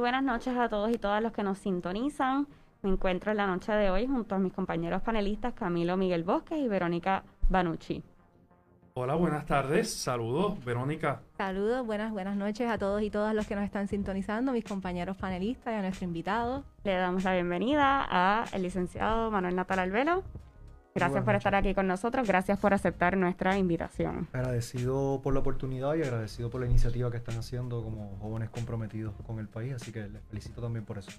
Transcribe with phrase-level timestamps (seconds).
[0.00, 2.46] Buenas noches a todos y todas los que nos sintonizan.
[2.80, 6.58] Me encuentro en la noche de hoy junto a mis compañeros panelistas Camilo Miguel Bosques
[6.58, 8.02] y Verónica Banucci.
[8.94, 9.92] Hola, buenas tardes.
[9.92, 11.20] Saludos, Verónica.
[11.36, 15.18] Saludos, buenas, buenas noches a todos y todas los que nos están sintonizando, mis compañeros
[15.18, 16.64] panelistas y a nuestro invitado.
[16.82, 18.02] Le damos la bienvenida
[18.42, 20.22] al licenciado Manuel Natal Albelo.
[20.94, 24.28] Gracias por estar aquí con nosotros, gracias por aceptar nuestra invitación.
[24.32, 29.14] Agradecido por la oportunidad y agradecido por la iniciativa que están haciendo como jóvenes comprometidos
[29.26, 31.10] con el país, así que les felicito también por eso.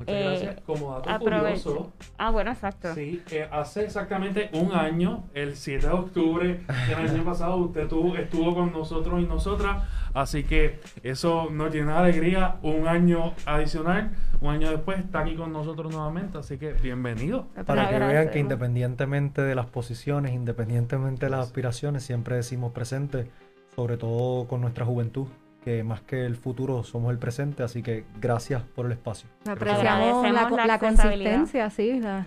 [0.00, 0.60] Muchas eh, gracias.
[0.64, 1.92] Como dato curioso.
[2.16, 2.94] Ah, bueno, exacto.
[2.94, 8.16] Sí, eh, hace exactamente un año, el 7 de octubre del año pasado, usted tuvo,
[8.16, 9.84] estuvo con nosotros y nosotras.
[10.14, 12.56] Así que eso nos llena de alegría.
[12.62, 16.38] Un año adicional, un año después, está aquí con nosotros nuevamente.
[16.38, 17.48] Así que bienvenido.
[17.66, 23.30] Para que vean que independientemente de las posiciones, independientemente de las aspiraciones, siempre decimos presente,
[23.76, 25.26] sobre todo con nuestra juventud
[25.64, 29.28] que más que el futuro somos el presente, así que gracias por el espacio.
[29.46, 32.00] Apreciamos la, la, consistencia, sí.
[32.00, 32.26] La...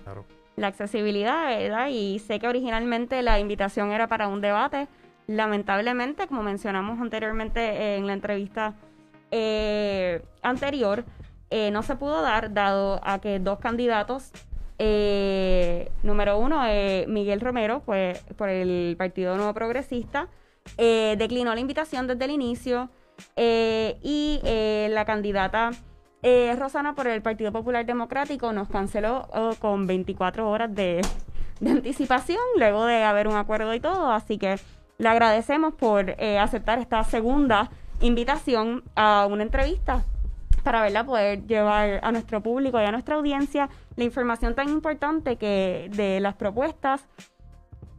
[0.56, 1.88] la accesibilidad, ¿verdad?
[1.90, 4.88] Y sé que originalmente la invitación era para un debate.
[5.28, 8.76] Lamentablemente, como mencionamos anteriormente en la entrevista
[9.32, 11.06] eh, anterior,
[11.50, 14.32] eh, no se pudo dar, dado a que dos candidatos,
[14.80, 16.62] eh, número uno,
[17.08, 20.28] Miguel Romero, pues por el Partido Nuevo Progresista,
[20.78, 22.90] declinó la invitación desde el inicio.
[23.36, 25.72] Eh, y eh, la candidata
[26.22, 31.02] eh, Rosana por el Partido Popular Democrático nos canceló oh, con 24 horas de,
[31.66, 34.12] anticipación, luego de haber un acuerdo y todo.
[34.12, 34.60] Así que
[34.98, 37.70] le agradecemos por aceptar esta segunda
[38.02, 40.04] invitación a una entrevista
[40.64, 45.36] para verla poder llevar a nuestro público y a nuestra audiencia la información tan importante
[45.36, 47.06] que de las propuestas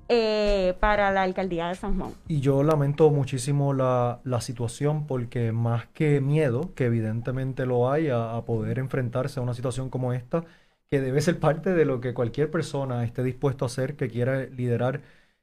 [0.09, 2.13] eh, para la alcaldía de San Juan.
[2.29, 8.41] Y yo lamento muchísimo la, situación porque más que miedo, que evidentemente lo hay a,
[8.47, 10.45] poder enfrentarse a una situación como esta,
[10.91, 14.45] que debe ser parte de lo que cualquier persona esté dispuesto a hacer, que quiera
[14.45, 15.01] liderar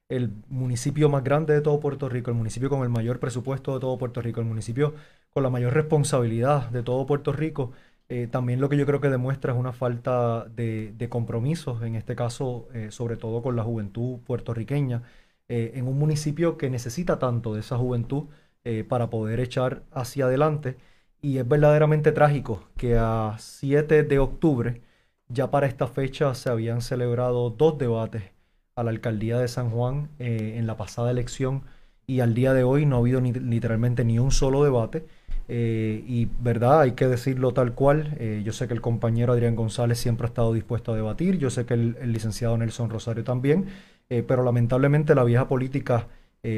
[0.10, 3.80] el municipio más grande de todo Puerto Rico, el municipio con el mayor presupuesto de
[3.80, 4.94] todo Puerto Rico, el municipio
[5.32, 7.72] con la mayor responsabilidad de todo Puerto Rico,
[8.14, 12.14] eh, también lo que yo creo que demuestra es una falta de, compromisos, en este
[12.14, 15.04] caso, eh, sobre todo con la juventud puertorriqueña,
[15.48, 18.26] eh, en un municipio que necesita tanto de esa juventud
[18.90, 20.78] para poder echar hacia adelante.
[21.22, 24.82] Y es verdaderamente trágico que a 7 de octubre,
[25.30, 28.24] ya para esta fecha, se habían celebrado dos debates
[28.76, 31.64] a la alcaldía de San Juan en la pasada elección
[32.08, 35.06] y al día de hoy no ha habido ni, literalmente ni un solo debate.
[35.54, 38.16] Eh, y verdad, hay que decirlo tal cual.
[38.20, 41.50] Eh, yo sé que el compañero Adrián González siempre ha estado dispuesto a debatir, yo
[41.50, 43.66] sé que el, licenciado Nelson Rosario también,
[44.10, 46.08] eh, pero lamentablemente la vieja política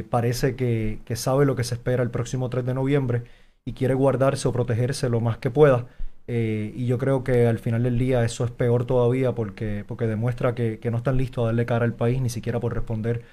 [0.10, 3.24] parece que, sabe lo que se espera el próximo 3 de noviembre
[3.66, 5.88] y quiere guardarse o protegerse lo más que pueda.
[6.28, 10.56] y yo creo que al final del día eso es peor todavía porque, porque demuestra
[10.56, 13.24] que, que no están listos a darle cara al país, ni siquiera por responder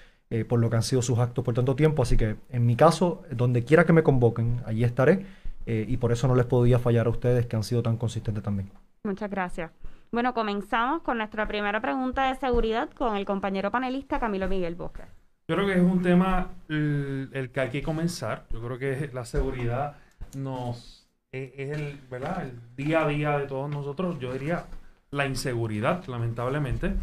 [0.48, 2.02] por lo que han sido sus actos por tanto tiempo.
[2.02, 5.24] Así que en mi caso, donde quiera que me convoquen, allí estaré.
[5.66, 8.42] Eh, y por eso no les podía fallar a ustedes que han sido tan consistentes
[8.42, 8.70] también.
[9.04, 9.70] Muchas gracias.
[10.12, 15.04] Bueno, comenzamos con nuestra primera pregunta de seguridad con el compañero panelista Camilo Miguel Bosque.
[15.46, 18.44] Yo creo que es un tema el, que hay que comenzar.
[18.52, 19.96] Yo creo que la seguridad
[20.36, 22.44] nos es, el, ¿verdad?
[22.44, 24.18] el día a día de todos nosotros.
[24.18, 24.64] Yo diría
[25.10, 26.94] la inseguridad, lamentablemente.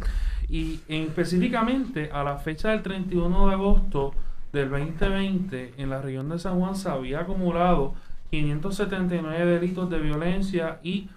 [0.48, 4.14] Y específicamente a la fecha del 31 de agosto
[4.52, 7.94] del 2020, en la región de San Juan se había acumulado
[8.30, 11.08] 579 delitos de violencia y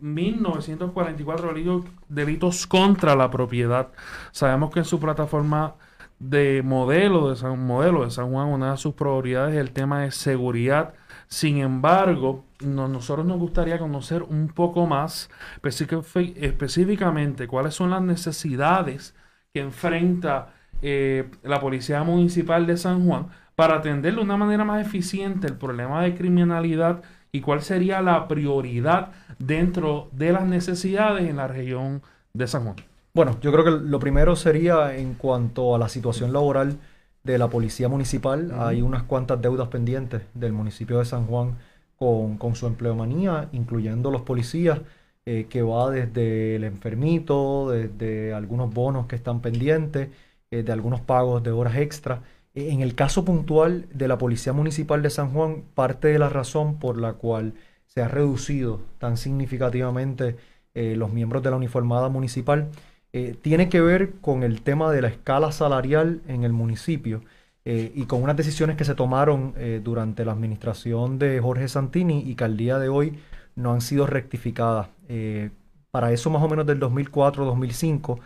[0.00, 3.88] 1944 eh, delitos, contra la propiedad.
[4.32, 5.76] Sabemos que en su plataforma
[6.18, 10.02] de modelo de San, modelo de San Juan, una de sus prioridades es el tema
[10.02, 10.94] de seguridad.
[11.28, 15.30] Sin embargo, nosotros nos gustaría conocer un poco más
[15.62, 19.14] específicamente cuáles son las necesidades
[19.52, 24.86] que enfrenta eh, la Policía Municipal de San Juan para atender de una manera más
[24.86, 31.36] eficiente el problema de criminalidad y cuál sería la prioridad dentro de las necesidades en
[31.36, 32.76] la región de San Juan.
[33.14, 36.78] Bueno, yo creo que lo primero sería en cuanto a la situación laboral
[37.24, 38.52] de la policía municipal.
[38.58, 41.56] Hay unas cuantas deudas pendientes del municipio de San Juan
[41.96, 44.80] con, con su empleomanía, incluyendo los policías,
[45.24, 50.10] eh, que va desde el enfermito, desde algunos bonos que están pendientes,
[50.50, 52.22] eh, de algunos pagos de horas extra.
[52.56, 56.78] En el caso puntual de la Policía Municipal de San Juan, parte de la razón
[56.78, 57.52] por la cual
[57.84, 60.36] se ha reducido tan significativamente
[60.74, 62.70] eh, los miembros de la uniformada municipal
[63.12, 67.20] eh, tiene que ver con el tema de la escala salarial en el municipio
[67.66, 69.54] eh, y con unas decisiones que se tomaron
[69.84, 73.18] durante la administración de Jorge Santini y que al día de hoy
[73.54, 74.88] no han sido rectificadas.
[75.90, 78.18] Para eso más o menos del 2004-2005,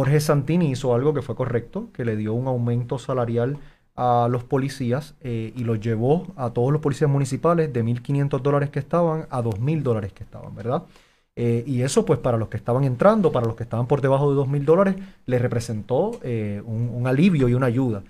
[0.00, 3.58] Jorge Santini hizo algo que fue correcto, que le dio un aumento salarial
[3.96, 8.70] a los policías eh, y los llevó a todos los policías municipales de 1.500 dólares
[8.70, 10.84] que estaban a 2.000 dólares que estaban, ¿verdad?
[11.36, 14.34] Eh, y eso, pues, para los que estaban entrando, para los que estaban por debajo
[14.34, 18.02] de 2.000 dólares, le representó eh, un, alivio y una ayuda.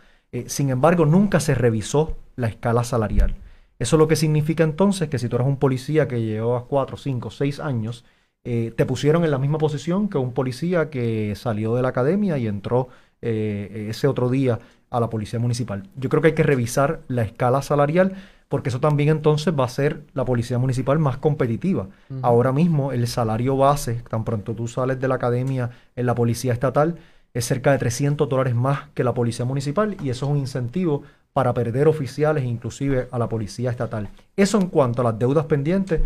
[0.47, 3.35] sin embargo, nunca se revisó la escala salarial.
[3.81, 7.31] Eso lo que significa entonces que si tú eres un policía que llevas 4, 5,
[7.33, 8.05] 6 años,
[8.43, 12.47] te pusieron en la misma posición que un policía que salió de la academia y
[12.47, 12.89] entró
[13.21, 14.59] ese otro día
[14.91, 15.89] a la policía municipal.
[15.97, 18.15] Yo creo que hay que revisar la escala salarial
[18.49, 21.89] porque eso también entonces va a ser la policía municipal más competitiva.
[22.23, 26.53] Ahora mismo el salario base, tan pronto tú sales de la academia en la policía
[26.53, 26.97] estatal,
[27.33, 31.03] es cerca de 300 dólares más que la policía municipal y eso es un incentivo
[31.33, 34.09] para perder oficiales inclusive a la policía estatal.
[34.35, 36.01] Eso en cuanto a las deudas pendientes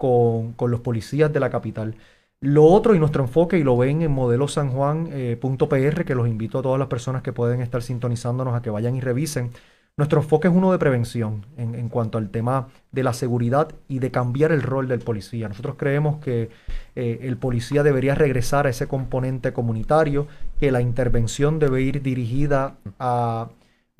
[0.00, 1.94] con, los policías de la capital.
[2.40, 6.62] Lo otro y nuestro enfoque, y lo ven en modelosanjuan.pr, eh, que los invito a
[6.62, 9.50] todas las personas que pueden estar sintonizándonos a que vayan y revisen.
[9.98, 14.10] Nuestro enfoque es uno de prevención en, cuanto al tema de la seguridad y de
[14.10, 15.48] cambiar el rol del policía.
[15.48, 16.48] Nosotros creemos que
[16.96, 20.26] eh, el policía debería regresar a ese componente comunitario,
[20.58, 23.50] que la intervención debe ir dirigida a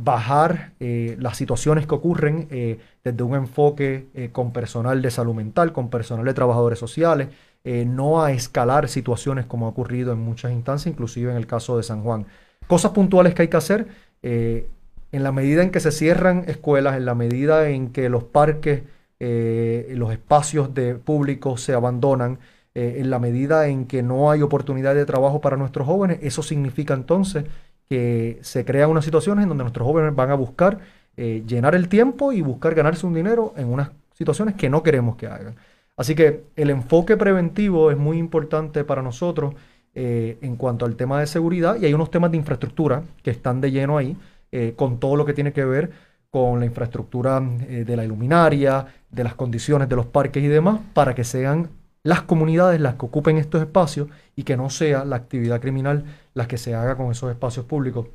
[0.02, 5.90] bajar eh, las situaciones que ocurren desde un enfoque con personal de salud mental, con
[5.90, 7.28] personal de trabajadores sociales,
[7.62, 11.76] eh, no a escalar situaciones como ha ocurrido en muchas instancias, inclusive en el caso
[11.76, 12.26] de San Juan.
[12.66, 13.86] Cosas puntuales que hay que hacer,
[14.22, 14.66] eh,
[15.12, 18.84] en la medida en que se cierran escuelas, en la medida en que los parques,
[19.18, 22.38] eh, los espacios de público se abandonan,
[22.72, 26.94] en la medida en que no hay oportunidad de trabajo para nuestros jóvenes, eso significa
[26.94, 27.44] entonces
[27.90, 30.78] que se crean unas situaciones en donde nuestros jóvenes van a buscar
[31.16, 35.26] llenar el tiempo y buscar ganarse un dinero en unas situaciones que no queremos que
[35.26, 35.54] hagan.
[36.00, 39.54] Así que el enfoque preventivo es muy importante para nosotros
[39.94, 43.60] eh, en cuanto al tema de seguridad y hay unos temas de infraestructura que están
[43.60, 44.16] de lleno ahí
[44.52, 45.90] eh, con todo lo que tiene que ver
[46.30, 50.80] con la infraestructura eh, de la iluminaria, de las condiciones de los parques y demás,
[50.94, 51.68] para que sean
[52.02, 56.04] las comunidades las que ocupen estos espacios y que no sea la actividad criminal
[56.34, 58.08] la que se haga con esos espacios públicos.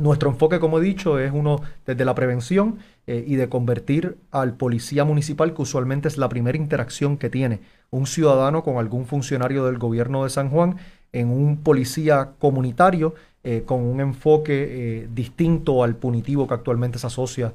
[0.00, 4.56] Nuestro enfoque, como he dicho, es uno desde la prevención eh, y de convertir al
[4.56, 7.60] policía municipal, que usualmente es la primera interacción que tiene
[7.90, 10.76] un ciudadano con algún funcionario del gobierno de San Juan,
[11.10, 14.66] en un policía comunitario eh, con un enfoque
[15.02, 17.52] eh, distinto al punitivo que actualmente se asocia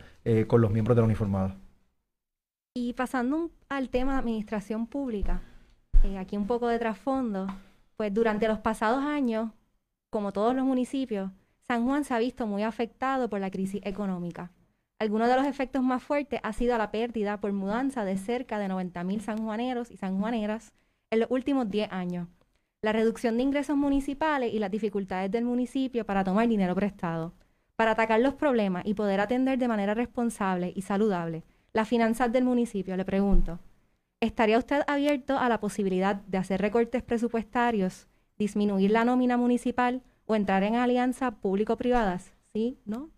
[0.48, 1.57] con los miembros de la uniformada.
[2.75, 5.43] Y pasando al tema de administración pública,
[6.17, 7.45] aquí un poco de trasfondo,
[7.97, 9.51] pues durante los pasados años,
[10.09, 11.29] como todos los municipios,
[11.61, 14.51] San Juan se ha visto muy afectado por la crisis económica.
[14.97, 18.69] Algunos de los efectos más fuertes ha sido la pérdida por mudanza de cerca de
[18.69, 20.73] 90.000 sanjuaneros y sanjuaneras
[21.11, 22.27] en los últimos 10 años,
[22.81, 27.35] la reducción de ingresos municipales y las dificultades del municipio para tomar dinero prestado.
[27.75, 32.43] Para atacar los problemas y poder atender de manera responsable y saludable las finanzas del
[32.43, 33.59] municipio, le pregunto,
[34.19, 40.35] ¿estaría usted abierto a la posibilidad de hacer recortes presupuestarios, disminuir la nómina municipal o
[40.35, 42.31] entrar en alianzas público-privadas?
[42.53, 42.77] ¿Sí?
[42.85, 43.09] ¿No?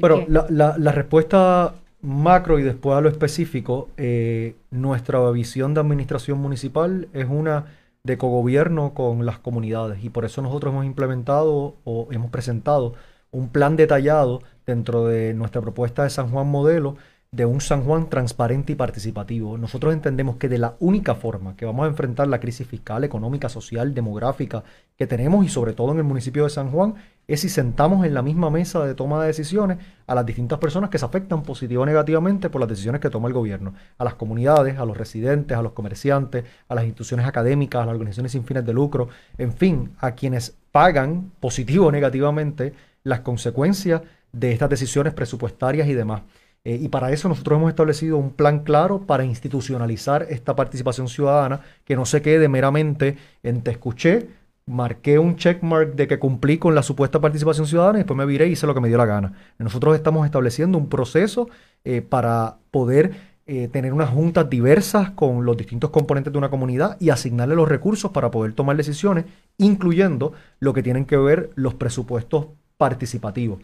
[0.00, 6.38] Pero la, la, respuesta macro y después a lo específico, eh, nuestra visión de administración
[6.38, 7.66] municipal es una
[8.02, 12.94] de cogobierno con las comunidades y por eso nosotros hemos implementado o hemos presentado
[13.30, 16.96] un plan detallado dentro de nuestra propuesta de San Juan Modelo
[17.32, 19.56] de un San Juan transparente y participativo.
[19.56, 23.48] Nosotros entendemos que de la única forma que vamos a enfrentar la crisis fiscal, económica,
[23.48, 24.64] social, demográfica
[24.96, 26.94] que tenemos y sobre todo en el municipio de San Juan
[27.28, 30.90] es si sentamos en la misma mesa de toma de decisiones a las distintas personas
[30.90, 34.14] que se afectan positivo o negativamente por las decisiones que toma el gobierno, a las
[34.14, 38.42] comunidades, a los residentes, a los comerciantes, a las instituciones académicas, a las organizaciones sin
[38.42, 39.08] fines de lucro,
[39.38, 42.72] en fin, a quienes pagan positivo o negativamente
[43.04, 46.22] las consecuencias de estas decisiones presupuestarias y demás.
[46.64, 51.60] Eh, y para eso nosotros hemos establecido un plan claro para institucionalizar esta participación ciudadana,
[51.84, 54.28] que no se quede meramente en te escuché,
[54.66, 58.46] marqué un checkmark de que cumplí con la supuesta participación ciudadana y después me viré
[58.46, 59.32] y hice lo que me dio la gana.
[59.58, 61.48] Nosotros estamos estableciendo un proceso
[61.84, 66.96] eh, para poder eh, tener unas juntas diversas con los distintos componentes de una comunidad
[67.00, 69.24] y asignarle los recursos para poder tomar decisiones,
[69.58, 73.60] incluyendo lo que tienen que ver los presupuestos participativos.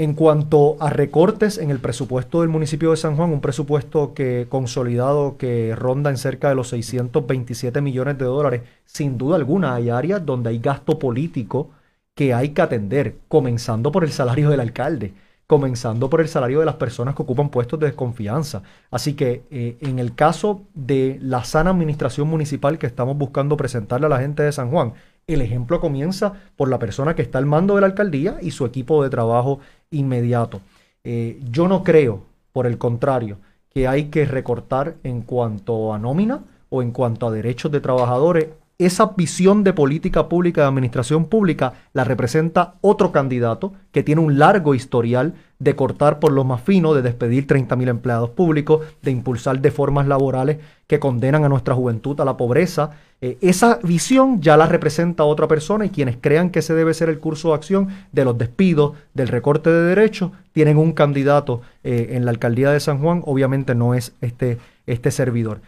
[0.00, 4.46] En cuanto a recortes en el presupuesto del municipio de San Juan, un presupuesto que
[4.48, 9.90] consolidado que ronda en cerca de los 627 millones de dólares, sin duda alguna hay
[9.90, 11.70] áreas donde hay gasto político
[12.14, 15.14] que hay que atender, comenzando por el salario del alcalde.
[15.48, 18.62] comenzando por el salario de las personas que ocupan puestos de desconfianza.
[18.90, 24.06] Así que eh, en el caso de la sana administración municipal que estamos buscando presentarle
[24.06, 24.92] a la gente de San Juan,
[25.28, 28.64] el ejemplo comienza por la persona que está al mando de la alcaldía y su
[28.64, 30.60] equipo de trabajo inmediato.
[31.04, 33.38] Eh, yo no creo, por el contrario,
[33.70, 38.48] que hay que recortar en cuanto a nómina o en cuanto a derechos de trabajadores
[38.78, 44.38] esa visión de política pública, de administración pública, la representa otro candidato que tiene un
[44.38, 49.60] largo historial de cortar por lo más fino, de despedir 30.000 empleados públicos, de impulsar
[49.60, 52.90] deformas laborales que condenan a nuestra juventud a la pobreza.
[53.20, 57.08] Eh, esa visión ya la representa otra persona y quienes crean que ese debe ser
[57.08, 62.10] el curso de acción de los despidos, del recorte de derechos, tienen un candidato eh,
[62.12, 65.60] en la alcaldía de San Juan, obviamente no es este, este servidor.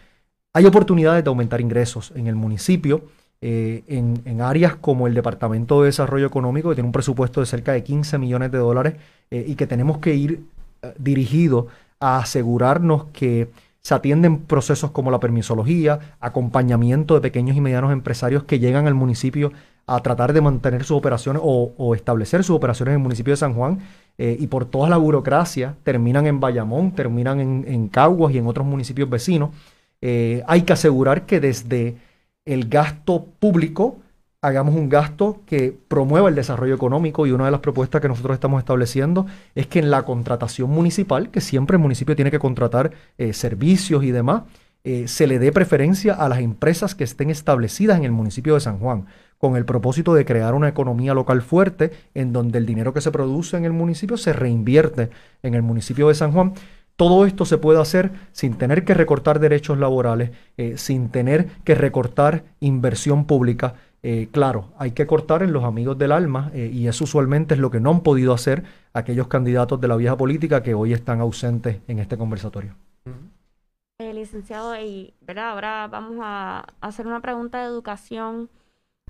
[0.52, 3.04] Hay oportunidades de aumentar ingresos en el municipio,
[3.40, 7.73] eh, en, áreas como el Departamento de Desarrollo Económico, que tiene un presupuesto de cerca
[7.73, 8.95] de 15 millones de dólares
[9.30, 10.42] eh, y que tenemos que ir
[10.83, 11.66] eh, dirigidos
[12.00, 13.49] a asegurarnos que
[13.80, 18.95] se atienden procesos como la permisología, acompañamiento de pequeños y medianos empresarios que llegan al
[18.95, 19.52] municipio
[19.87, 23.54] a tratar de mantener sus operaciones o, establecer sus operaciones en el municipio de San
[23.54, 23.78] Juan
[24.19, 28.66] y por toda la burocracia terminan en Bayamón, terminan en, en Caguas y en otros
[28.66, 29.50] municipios vecinos.
[30.02, 31.97] Eh, hay que asegurar que desde
[32.45, 33.99] el gasto público
[34.42, 38.35] hagamos un gasto que promueva el desarrollo económico y una de las propuestas que nosotros
[38.35, 42.92] estamos estableciendo es que en la contratación municipal, que siempre el municipio tiene que contratar
[43.19, 44.45] eh, servicios y demás,
[44.83, 48.61] eh, se le dé preferencia a las empresas que estén establecidas en el municipio de
[48.61, 52.95] San Juan, con el propósito de crear una economía local fuerte en donde el dinero
[52.95, 55.11] que se produce en el municipio se reinvierte
[55.42, 56.54] en el municipio de San Juan
[57.00, 61.75] todo esto se puede hacer sin tener que recortar derechos laborales, eh, sin tener que
[61.75, 63.73] recortar inversión pública.
[64.02, 67.61] Eh, claro, hay que cortar en los amigos del alma eh, y eso usualmente es
[67.61, 71.23] lo que no han podido hacer aquellos candidatos de la vieja política que hoy están
[71.23, 72.75] ausentes en este conversatorio.
[73.99, 75.52] licenciado, y, ¿verdad?
[75.52, 78.50] ahora vamos a hacer una pregunta de educación.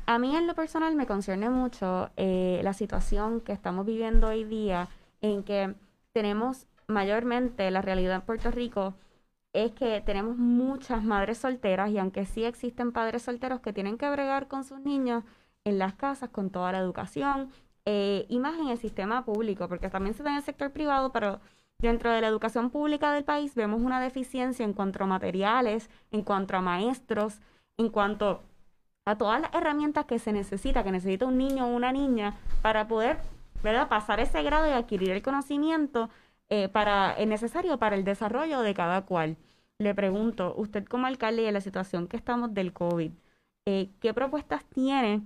[0.07, 4.89] A mí en lo personal me concierne mucho la situación que estamos viviendo hoy día
[5.23, 5.75] en que
[6.13, 8.95] tenemos mayormente la realidad en Puerto Rico
[9.53, 14.11] es que tenemos muchas madres solteras y aunque sí existen padres solteros que tienen que
[14.11, 15.25] bregar con sus niños
[15.65, 17.51] en las casas con toda la educación
[17.85, 21.13] eh, y más en el sistema público, porque también se da en el sector privado,
[21.13, 21.41] pero
[21.79, 26.23] dentro de la educación pública del país vemos una deficiencia en cuanto a materiales, en
[26.23, 27.41] cuanto a maestros,
[27.79, 28.43] en cuanto
[29.07, 32.87] a todas las herramientas que se necesita, que necesita un niño o una niña para
[32.87, 33.19] poder
[33.63, 33.89] ¿verdad?
[33.89, 36.11] pasar ese grado y adquirir el conocimiento
[36.50, 39.37] eh, para, es necesario para el desarrollo de cada cual.
[39.78, 43.12] Le pregunto, usted como alcalde y en la situación que estamos del COVID,
[43.66, 45.23] eh, ¿qué propuestas tiene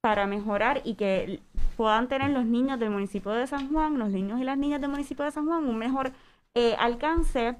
[0.00, 1.42] para mejorar y que
[1.76, 4.90] puedan tener los niños del municipio de San Juan, los niños y las niñas del
[4.90, 6.12] municipio de San Juan, un mejor
[6.54, 7.56] eh, alcance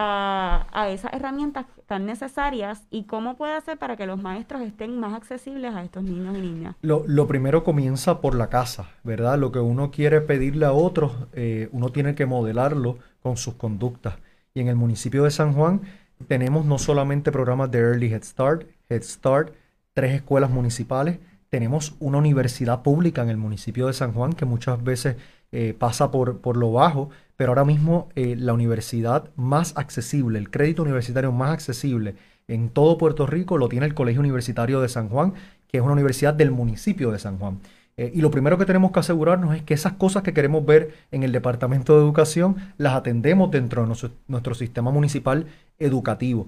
[0.00, 5.14] a, esas herramientas tan necesarias y cómo puede hacer para que los maestros estén más
[5.14, 6.76] accesibles a estos niños y niñas?
[6.82, 9.38] Lo, primero comienza por la casa, ¿verdad?
[9.38, 14.14] Lo que uno quiere pedirle a otros, eh, uno tiene que modelarlo con sus conductas.
[14.54, 15.82] Y en el municipio de San Juan
[16.26, 19.54] tenemos no solamente programas de Early Head Start, Head Start,
[19.92, 21.18] tres escuelas municipales,
[21.50, 25.16] tenemos una universidad pública en el municipio de San Juan que muchas veces
[25.52, 30.50] eh, pasa por, por lo bajo, pero ahora mismo eh, la universidad más accesible, el
[30.50, 32.14] crédito universitario más accesible
[32.48, 35.32] en todo Puerto Rico lo tiene el Colegio Universitario de San Juan,
[35.66, 37.60] que es una universidad del municipio de San Juan.
[37.96, 40.92] Eh, y lo primero que tenemos que asegurarnos es que esas cosas que queremos ver
[41.12, 45.46] en el Departamento de Educación las atendemos dentro de nuestro, sistema municipal
[45.78, 46.46] educativo.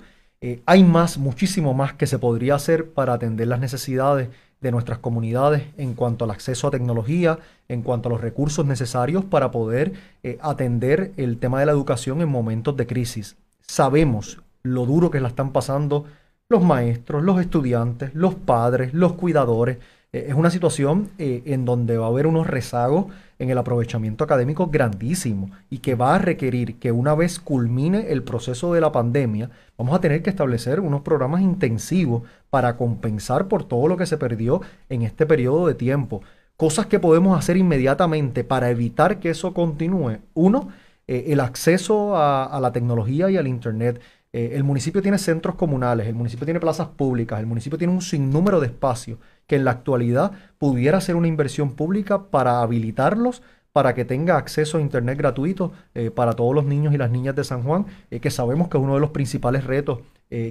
[0.66, 4.28] hay más, muchísimo más que se podría hacer para atender las necesidades
[4.62, 7.38] de nuestras comunidades en cuanto al acceso a tecnología,
[7.68, 9.92] en cuanto a los recursos necesarios para poder
[10.22, 13.36] eh, atender el tema de la educación en momentos de crisis.
[13.60, 16.06] Sabemos lo duro que la están pasando
[16.48, 19.78] los maestros, los estudiantes, los padres, los cuidadores.
[20.14, 23.06] Eh, es una situación eh, en donde va a haber unos rezagos
[23.38, 28.22] en el aprovechamiento académico grandísimo y que va a requerir que una vez culmine el
[28.22, 33.64] proceso de la pandemia, vamos a tener que establecer unos programas intensivos para compensar por
[33.64, 36.22] todo lo que se perdió en este periodo de tiempo.
[36.58, 40.18] Cosas que podemos hacer inmediatamente para evitar que eso continúe.
[40.34, 40.68] Uno,
[41.08, 44.00] eh, el acceso a, la tecnología y al Internet.
[44.32, 48.00] Eh, el municipio tiene centros comunales, el municipio tiene plazas públicas, el municipio tiene un
[48.00, 53.94] sinnúmero de espacios que en la actualidad pudiera ser una inversión pública para habilitarlos para
[53.94, 57.44] que tenga acceso a Internet gratuito eh, para todos los niños y las niñas de
[57.44, 60.00] San Juan, eh, que sabemos que es uno de los principales retos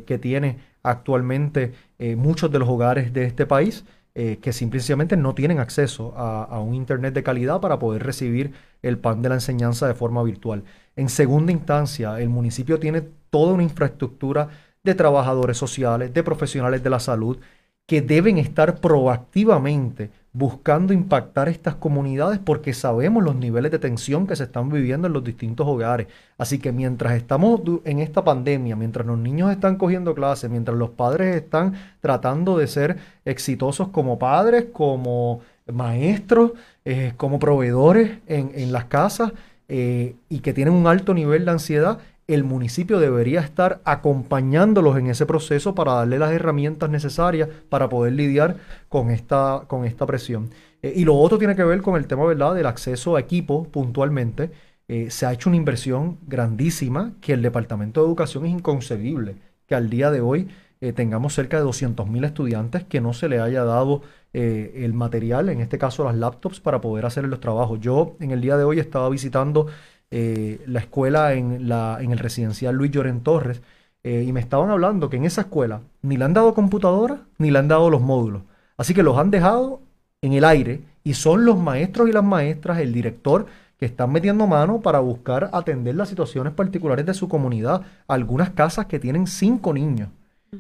[0.06, 1.74] que tiene actualmente
[2.16, 3.84] muchos de los hogares de este país.
[4.14, 8.54] eh, que simplemente no tienen acceso a, a, un Internet de calidad para poder recibir
[8.82, 10.64] el pan de la enseñanza de forma virtual.
[10.98, 14.50] En segunda instancia, el municipio tiene toda una infraestructura
[14.84, 17.40] de trabajadores sociales, de profesionales de la salud,
[17.88, 24.36] que deben estar proactivamente buscando impactar estas comunidades porque sabemos los niveles de tensión que
[24.38, 26.08] se están viviendo en los distintos hogares.
[26.38, 30.92] Así que mientras estamos en esta pandemia, mientras los niños están cogiendo clases, mientras los
[30.92, 36.54] padres están tratando de ser exitosos como padres, como maestros,
[36.86, 39.34] eh, como proveedores en, las casas
[39.68, 42.00] eh, y que tienen un alto nivel de ansiedad,
[42.34, 48.14] el municipio debería estar acompañándolos en ese proceso para darle las herramientas necesarias para poder
[48.14, 48.58] lidiar
[48.90, 50.50] con esta, con esta presión.
[50.82, 52.56] Eh, y lo otro tiene que ver con el tema ¿verdad?
[52.56, 54.52] del acceso a equipo puntualmente.
[54.88, 59.36] Eh, se ha hecho una inversión grandísima que el Departamento de Educación es inconcebible
[59.68, 60.50] que al día de hoy
[60.82, 64.02] eh, tengamos cerca de 200.000 estudiantes que no se le haya dado
[64.34, 67.82] el material, en este caso las laptops, para poder hacer los trabajos.
[67.82, 69.68] Yo en el día de hoy estaba visitando
[70.12, 73.62] eh, la escuela en, la, en el residencial Luis Lloren Torres,
[74.04, 77.52] eh, y me estaban hablando que en esa escuela ni le han dado computadora ni
[77.52, 78.42] le han dado los módulos.
[78.78, 79.80] Así que los han dejado
[80.22, 83.46] en el aire y son los maestros y las maestras, el director,
[83.78, 87.82] que están metiendo mano para buscar atender las situaciones particulares de su comunidad.
[88.08, 90.10] Algunas casas que tienen cinco niños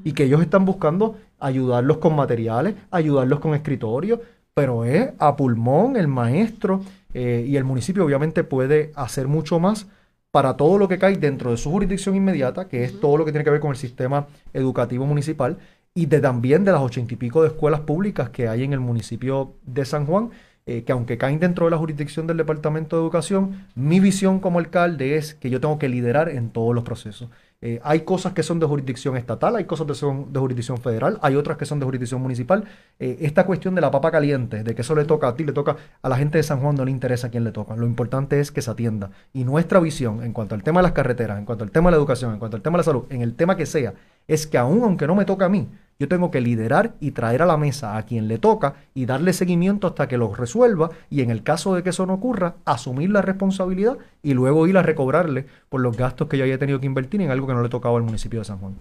[0.03, 4.21] y que ellos están buscando ayudarlos con materiales, ayudarlos con escritorio,
[4.53, 6.81] pero es a pulmón el maestro
[7.13, 9.87] eh, y el municipio obviamente puede hacer mucho más
[10.31, 13.31] para todo lo que cae dentro de su jurisdicción inmediata, que es todo lo que
[13.31, 15.57] tiene que ver con el sistema educativo municipal,
[15.93, 18.79] y de también de las ochenta y pico de escuelas públicas que hay en el
[18.79, 20.29] municipio de San Juan,
[20.65, 24.59] eh, que aunque caen dentro de la jurisdicción del Departamento de Educación, mi visión como
[24.59, 27.29] alcalde es que yo tengo que liderar en todos los procesos.
[27.63, 31.19] Eh, hay cosas que son de jurisdicción estatal, hay cosas que son de jurisdicción federal,
[31.21, 32.63] hay otras que son de jurisdicción municipal.
[32.99, 35.53] Eh, esta cuestión de la papa caliente, de que eso le toca a ti, le
[35.53, 37.75] toca a la gente de San Juan, no le interesa a quién le toca.
[37.75, 39.11] Lo importante es que se atienda.
[39.31, 41.91] Y nuestra visión en cuanto al tema de las carreteras, en cuanto al tema de
[41.91, 43.93] la educación, en cuanto al tema de la salud, en el tema que sea,
[44.27, 45.69] es que aún aunque no me toca a mí,
[46.01, 49.33] yo tengo que liderar y traer a la mesa a quien le toca y darle
[49.33, 53.11] seguimiento hasta que lo resuelva y en el caso de que eso no ocurra, asumir
[53.11, 56.87] la responsabilidad y luego ir a recobrarle por los gastos que yo haya tenido que
[56.87, 58.73] invertir en algo que no le tocaba al municipio de San Juan.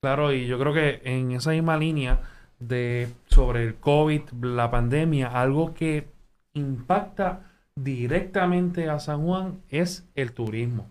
[0.00, 2.20] Claro, y yo creo que en esa misma línea
[2.58, 6.08] de sobre el COVID, la pandemia, algo que
[6.54, 7.42] impacta
[7.74, 10.86] directamente a San Juan es el turismo.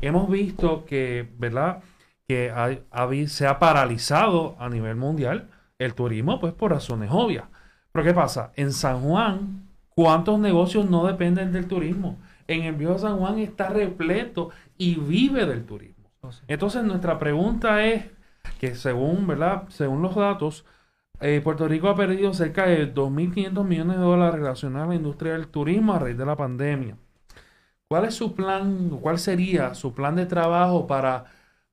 [0.00, 1.80] Hemos visto que, ¿verdad?
[2.26, 2.52] Que
[3.28, 7.44] se ha paralizado a nivel mundial el turismo, pues por razones obvias.
[7.92, 8.52] Pero ¿qué pasa?
[8.56, 12.18] En San Juan, ¿cuántos negocios no dependen del turismo?
[12.48, 16.10] En el viejo San Juan está repleto y vive del turismo.
[16.20, 18.04] Oh, Entonces nuestra pregunta es
[18.60, 19.64] que según, ¿verdad?
[19.68, 20.64] Según los datos,
[21.20, 25.32] eh, Puerto Rico ha perdido cerca de 2.500 millones de dólares relacionados a la industria
[25.32, 26.96] del turismo a raíz de la pandemia.
[27.88, 31.26] ¿Cuál es su plan, cuál sería su plan de trabajo para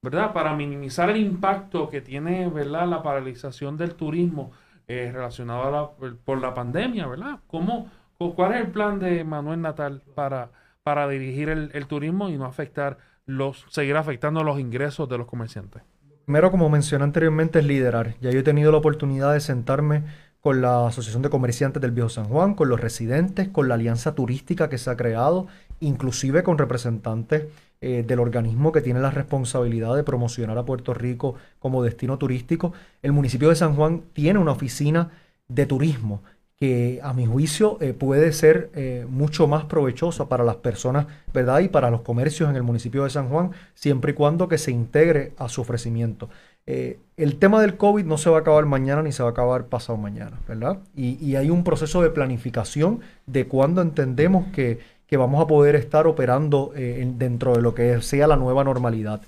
[0.04, 0.34] ¿verdad?
[0.34, 2.88] Para minimizar el impacto que tiene, ¿verdad?
[2.88, 4.52] La paralización del turismo
[4.88, 7.40] eh, relacionado por la pandemia, ¿verdad?
[7.48, 10.50] ¿Cómo, ¿Cuál es el plan de Manuel Natal para,
[10.84, 15.82] para dirigir el, turismo y no afectar los, seguir afectando los ingresos de los comerciantes?
[16.26, 18.16] Primero, como mencioné anteriormente, es liderar.
[18.20, 20.04] Ya yo he tenido la oportunidad de sentarme
[20.42, 24.16] con la Asociación de Comerciantes del Viejo San Juan, con los residentes, con la alianza
[24.16, 25.48] turística que se ha creado,
[25.84, 27.46] inclusive con representantes
[27.86, 32.72] eh, del organismo que tiene la responsabilidad de promocionar a Puerto Rico como destino turístico.
[33.02, 35.12] El municipio de San Juan tiene una oficina
[35.50, 36.24] de turismo
[36.58, 41.60] que a mi juicio eh, puede ser eh, mucho más provechosa para las personas, ¿verdad?
[41.60, 44.72] Y para los comercios en el municipio de San Juan, siempre y cuando que se
[44.72, 46.30] integre a su ofrecimiento.
[46.66, 49.66] el tema del COVID no se va a acabar mañana ni se va a acabar
[49.66, 50.80] pasado mañana, ¿verdad?
[50.96, 55.76] Y, y hay un proceso de planificación de cuando entendemos que que vamos a poder
[55.76, 59.22] estar operando eh, dentro de lo que sea la nueva normalidad.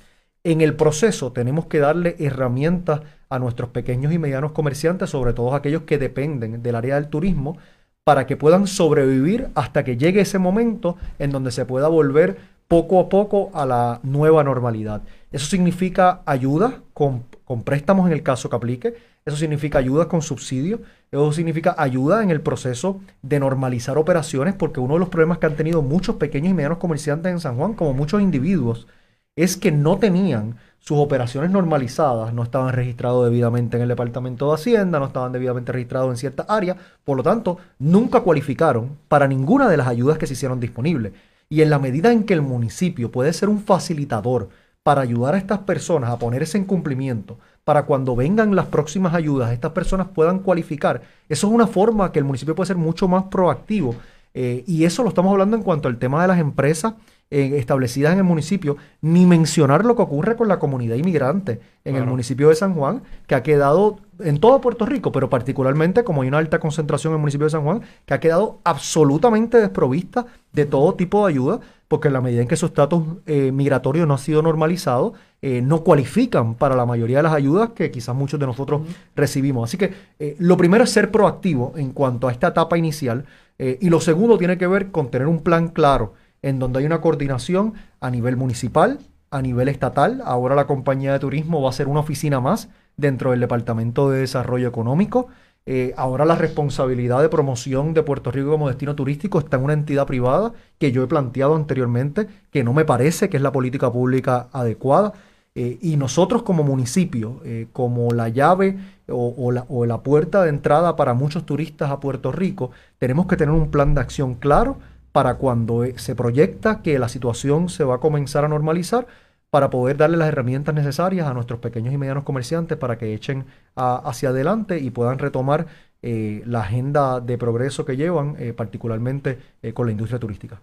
[0.44, 5.56] En el proceso tenemos que darle herramientas a nuestros pequeños y medianos comerciantes, sobre todo
[5.56, 7.58] aquellos que dependen del área del turismo,
[8.04, 13.00] para que puedan sobrevivir hasta que llegue ese momento en donde se pueda volver poco
[13.00, 15.02] a poco a la nueva normalidad.
[15.32, 20.22] Eso significa ayuda con, con préstamos en el caso que aplique, eso significa ayuda con
[20.22, 20.82] subsidios,
[21.24, 25.46] eso significa ayuda en el proceso de normalizar operaciones, porque uno de los problemas que
[25.46, 28.88] han tenido muchos pequeños y medianos comerciantes en San Juan, como muchos individuos,
[29.36, 34.54] es que no tenían sus operaciones normalizadas, no estaban registrados debidamente en el Departamento de
[34.54, 39.68] Hacienda, no estaban debidamente registrados en cierta área, por lo tanto, nunca cualificaron para ninguna
[39.68, 41.14] de las ayudas que se hicieron disponibles.
[41.50, 44.50] Y en la medida en que el municipio puede ser un facilitador
[44.84, 49.52] para ayudar a estas personas a ponerse en cumplimiento, para cuando vengan las próximas ayudas,
[49.52, 51.02] estas personas puedan cualificar.
[51.28, 53.96] Eso es una forma que el municipio puede ser mucho más proactivo.
[54.38, 56.94] eh, y eso lo estamos hablando en cuanto al tema de las empresas
[57.32, 61.96] eh, establecidas en el municipio, ni mencionar lo que ocurre con la comunidad inmigrante en
[61.96, 66.22] el municipio de San Juan, que ha quedado en todo Puerto Rico, pero particularmente como
[66.22, 70.28] hay una alta concentración en el municipio de San Juan, que ha quedado absolutamente desprovista
[70.54, 74.06] de todo tipo de ayuda, porque en la medida en que su estatus eh, migratorio
[74.06, 75.14] no ha sido normalizado,
[75.48, 78.82] eh, no cualifican para la mayoría de las ayudas que quizás muchos de nosotros
[79.16, 79.70] recibimos.
[79.70, 83.26] Así que eh, lo primero es ser proactivo en cuanto a esta etapa inicial
[83.60, 86.86] eh, y lo segundo tiene que ver con tener un plan claro en donde hay
[86.86, 90.24] una coordinación a nivel municipal, a nivel estatal.
[90.26, 94.22] Ahora la compañía de turismo va a ser una oficina más dentro del Departamento de
[94.22, 95.28] Desarrollo Económico.
[95.68, 99.74] Eh, ahora la responsabilidad de promoción de Puerto Rico como destino turístico está en una
[99.74, 103.92] entidad privada que yo he planteado anteriormente, que no me parece que es la política
[103.92, 105.14] pública adecuada.
[105.56, 110.50] Eh, y nosotros como municipio, eh, como la llave o, la, o la puerta de
[110.50, 114.78] entrada para muchos turistas a Puerto Rico, tenemos que tener un plan de acción claro
[115.14, 119.08] para cuando se proyecta que la situación se va a comenzar a normalizar,
[119.56, 123.46] para poder darle las herramientas necesarias a nuestros pequeños y medianos comerciantes para que echen
[123.78, 125.68] hacia adelante y puedan retomar
[126.02, 130.60] eh, la agenda de progreso que llevan, eh, particularmente eh, con la industria turística.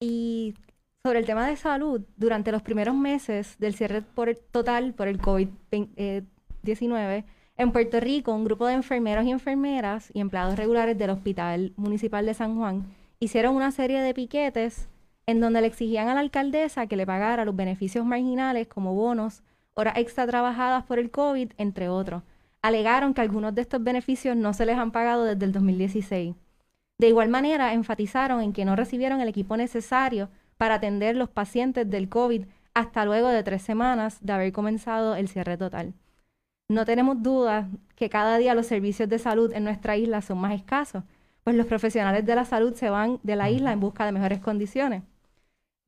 [0.00, 0.54] Y
[1.02, 4.02] sobre el tema de salud, durante los primeros meses del cierre
[4.50, 7.24] total por el COVID-19,
[7.58, 12.24] en Puerto Rico, un grupo de enfermeros y enfermeras y empleados regulares del Hospital Municipal
[12.24, 12.86] de San Juan
[13.18, 14.88] hicieron una serie de piquetes
[15.30, 19.42] en donde le exigían a la alcaldesa que le pagara los beneficios marginales como bonos,
[19.74, 22.22] horas extra trabajadas por el COVID, entre otros.
[22.62, 26.34] Alegaron que algunos de estos beneficios no se les han pagado desde el 2016.
[26.98, 31.88] De igual manera, enfatizaron en que no recibieron el equipo necesario para atender los pacientes
[31.88, 35.94] del COVID hasta luego de tres semanas de haber comenzado el cierre total.
[36.68, 40.54] No tenemos duda que cada día los servicios de salud en nuestra isla son más
[40.54, 41.04] escasos,
[41.44, 44.40] pues los profesionales de la salud se van de la isla en busca de mejores
[44.40, 45.02] condiciones.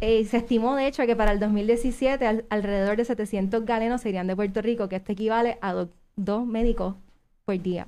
[0.05, 4.09] Eh, se estimó, de hecho, que para el 2017 al- alrededor de 700 galenos se
[4.09, 6.97] irían de Puerto Rico, que esto equivale a do- dos médicos
[7.45, 7.87] por día.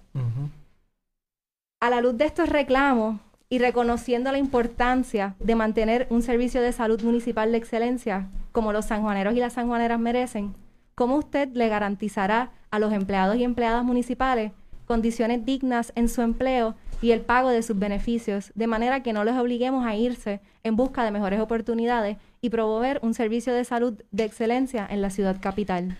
[1.81, 6.70] A la luz de estos reclamos y reconociendo la importancia de mantener un servicio de
[6.72, 10.55] salud municipal de excelencia como los sanjuaneros y las sanjuaneras merecen,
[10.94, 14.53] ¿cómo usted le garantizará a los empleados y empleadas municipales
[14.87, 19.24] condiciones dignas en su empleo y el pago de sus beneficios, de manera que no
[19.24, 23.94] les obliguemos a irse en busca de mejores oportunidades y promover un servicio de salud
[24.11, 25.96] de excelencia en la ciudad capital?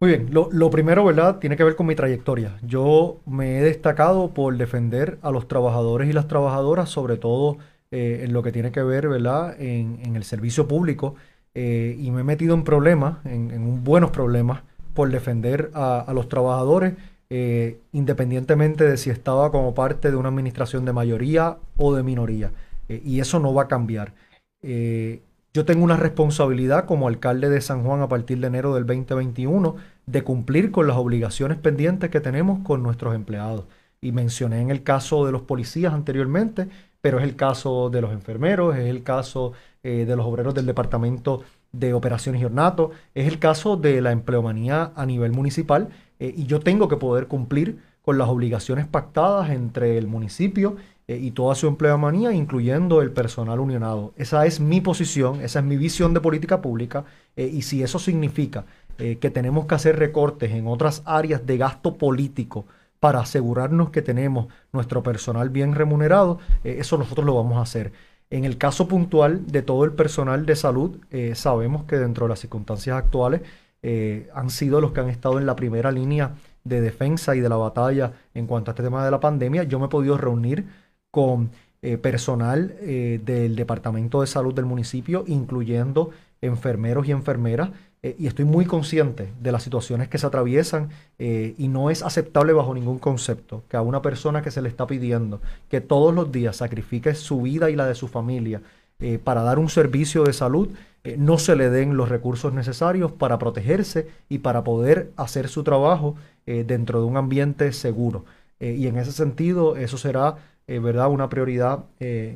[0.00, 1.38] Muy bien, lo, lo primero, ¿verdad?
[1.38, 2.58] Tiene que ver con mi trayectoria.
[2.62, 7.58] Yo me he destacado por defender a los trabajadores y las trabajadoras, sobre todo
[7.90, 9.58] eh, en lo que tiene que ver, ¿verdad?
[9.60, 11.14] En, en el servicio público.
[11.54, 16.12] eh, y me he metido en problemas, en, en buenos problemas, por defender a, a
[16.12, 16.94] los trabajadores,
[17.36, 22.52] eh, independientemente de si estaba como parte de una administración de mayoría o de minoría.
[22.88, 24.14] Eh, y eso no va a cambiar.
[24.62, 25.20] Eh,
[25.52, 29.74] yo tengo una responsabilidad como alcalde de San Juan a partir de enero del 2021
[30.06, 33.64] de cumplir con las obligaciones pendientes que tenemos con nuestros empleados.
[34.00, 36.68] Y mencioné en el caso de los policías anteriormente,
[37.00, 41.42] pero es el caso de los enfermeros, es el caso de los obreros del Departamento
[41.72, 45.90] de Operaciones y Ornato, es el caso de la empleomanía a nivel municipal
[46.24, 51.18] eh, y yo tengo que poder cumplir con las obligaciones pactadas entre el municipio eh,
[51.18, 54.14] y toda su empleomanía, incluyendo el personal unionado.
[54.16, 57.04] Esa es mi posición, esa es mi visión de política pública
[57.36, 58.64] eh, y si eso significa
[58.96, 62.64] que tenemos que hacer recortes en otras áreas de gasto político
[63.00, 67.90] para asegurarnos que tenemos nuestro personal bien remunerado, eso nosotros lo vamos a hacer.
[68.30, 70.98] En el caso puntual de todo el personal de salud,
[71.34, 73.42] sabemos que dentro de las circunstancias actuales
[73.86, 77.50] eh, han sido los que han estado en la primera línea de defensa y de
[77.50, 79.64] la batalla en cuanto a este tema de la pandemia.
[79.64, 80.64] Yo me he podido reunir
[81.10, 81.50] con
[81.82, 87.70] eh, personal eh, del Departamento de Salud del municipio, incluyendo enfermeros y enfermeras,
[88.18, 92.74] y estoy muy consciente de las situaciones que se atraviesan y no es aceptable bajo
[92.74, 96.56] ningún concepto que a una persona que se le está pidiendo que todos los días
[96.56, 98.60] sacrifique su vida y la de su familia
[99.04, 100.70] eh, para dar un servicio de salud,
[101.04, 105.62] eh, no se le den los recursos necesarios para protegerse y para poder hacer su
[105.62, 108.24] trabajo eh, dentro de un ambiente seguro.
[108.60, 110.36] Y en ese sentido, eso será,
[110.66, 111.80] ¿verdad?, una prioridad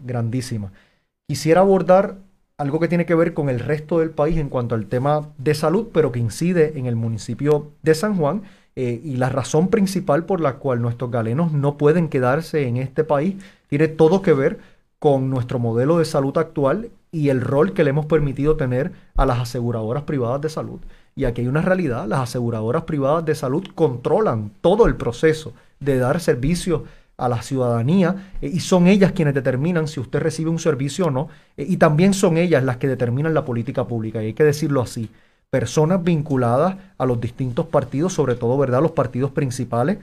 [0.05, 0.73] grandísima.
[1.27, 2.17] Quisiera abordar
[2.59, 5.55] algo que tiene que ver con el resto del país en cuanto al tema de
[5.55, 8.43] salud, pero que incide en el municipio de San Juan.
[8.77, 13.37] y la razón principal por la cual nuestros galenos no pueden quedarse en este país
[13.69, 14.59] tiene todo que ver
[14.99, 19.27] con nuestro modelo de salud actual y el rol que le hemos permitido tener a
[19.27, 20.81] las aseguradoras privadas de salud.
[21.15, 25.99] Y aquí hay una realidad, las aseguradoras privadas de salud controlan todo el proceso de
[25.99, 26.83] dar servicios
[27.17, 31.11] a la ciudadanía eh, y son ellas quienes determinan si usted recibe un servicio o
[31.11, 34.45] no eh, y también son ellas las que determinan la política pública y hay que
[34.45, 35.11] decirlo así.
[35.51, 38.83] Personas vinculadas a los distintos partidos, sobre todo, ¿verdad?
[38.83, 39.99] Los partidos principales,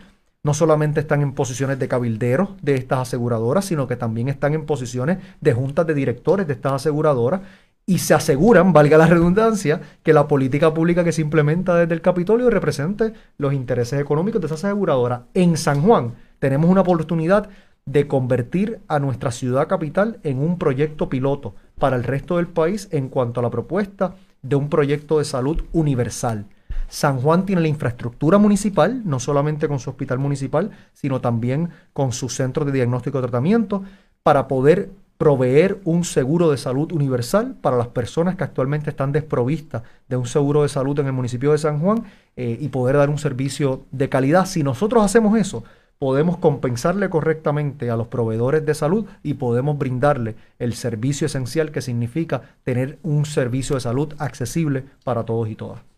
[0.46, 4.68] no solamente están en posiciones de cabilderos de estas aseguradoras, sino que también están en
[4.68, 7.42] posiciones de juntas de directores de estas aseguradoras
[7.88, 12.02] y se aseguran, valga la redundancia, que la política pública que se implementa desde el
[12.02, 15.24] Capitolio represente los intereses económicos de esa aseguradora.
[15.34, 17.50] En San Juan tenemos una oportunidad
[17.88, 22.88] de convertir a nuestra ciudad capital en un proyecto piloto para el resto del país
[22.92, 26.46] en cuanto a la propuesta de un proyecto de salud universal.
[26.88, 32.12] San Juan tiene la infraestructura municipal, no solamente con su hospital municipal, sino también con
[32.12, 33.84] su centro de diagnóstico y tratamiento,
[34.24, 39.84] para poder proveer un seguro de salud universal para las personas que actualmente están desprovistas
[40.10, 42.04] de un seguro de salud en el municipio de San Juan
[42.36, 44.46] eh, y poder dar un servicio de calidad.
[44.46, 45.64] Si nosotros hacemos eso,
[46.00, 51.82] podemos compensarle correctamente a los proveedores de salud y podemos brindarle el servicio esencial que
[51.82, 55.95] significa tener un servicio de salud accesible para todos y todas.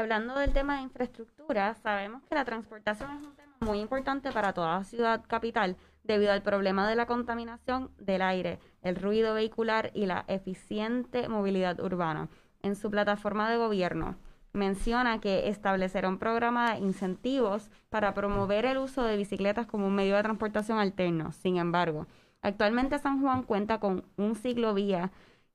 [0.00, 4.54] Hablando del tema de infraestructura, sabemos que la transportación es un tema muy importante para
[4.54, 10.06] toda ciudad capital debido al problema de la contaminación del aire, el ruido vehicular y
[10.06, 12.30] la eficiente movilidad urbana.
[12.62, 14.16] En su plataforma de gobierno
[14.54, 19.94] menciona que establecerá un programa de incentivos para promover el uso de bicicletas como un
[19.94, 21.32] medio de transportación alterno.
[21.32, 22.06] Sin embargo,
[22.40, 25.12] actualmente San Juan cuenta con un ciclovía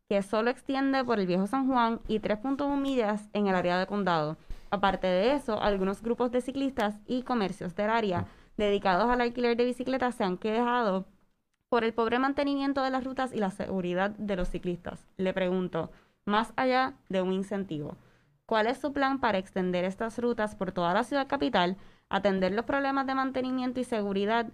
[0.10, 3.88] que solo extiende por el viejo San Juan y 3.1 millas en el área de
[3.88, 4.38] condado.
[4.70, 8.26] Aparte de eso, algunos grupos de ciclistas y comercios del área
[8.58, 11.06] dedicados al alquiler de bicicletas se han quejado
[11.70, 15.08] por el pobre mantenimiento de las rutas y la seguridad de los ciclistas.
[15.18, 15.92] Le pregunto,
[16.26, 17.98] más allá de un incentivo,
[18.46, 21.78] ¿cuál es su plan para extender estas rutas por toda la ciudad capital,
[22.10, 24.48] atender los problemas de mantenimiento y seguridad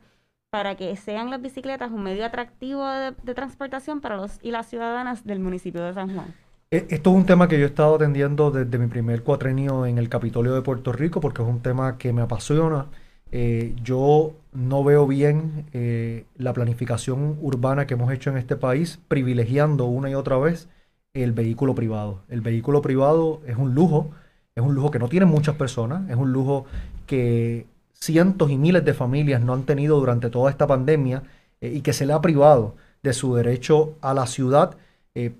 [0.51, 5.25] para que sean las bicicletas un medio atractivo de, transportación para los y las ciudadanas
[5.25, 6.35] del municipio de San Juan?
[6.69, 9.97] E, esto es un tema que yo he estado atendiendo desde mi primer cuatrenio en
[9.97, 12.85] el Capitolio de Puerto Rico porque es un tema que me apasiona
[13.31, 18.99] eh, yo no veo bien eh, la planificación urbana que hemos hecho en este país,
[19.07, 20.67] privilegiando una y otra vez
[21.13, 22.23] el vehículo privado.
[22.27, 24.11] El vehículo privado es un lujo,
[24.55, 26.65] es un lujo que no tienen muchas personas, es un lujo
[27.07, 27.67] que
[28.01, 31.23] cientos y miles de familias no han tenido durante toda esta pandemia
[31.61, 34.77] eh, y que se le ha privado de su derecho a la ciudad